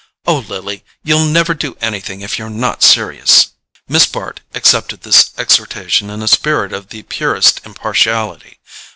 Oh, 0.25 0.39
Lily, 0.39 0.83
you'll 1.03 1.25
never 1.25 1.53
do 1.53 1.77
anything 1.79 2.21
if 2.21 2.39
you're 2.39 2.49
not 2.49 2.81
serious!" 2.81 3.51
Miss 3.87 4.07
Bart 4.07 4.41
accepted 4.55 5.01
this 5.03 5.29
exhortation 5.37 6.09
in 6.09 6.23
a 6.23 6.27
spirit 6.27 6.73
of 6.73 6.89
the 6.89 7.03
purest 7.03 7.61
impartiality. 7.65 8.57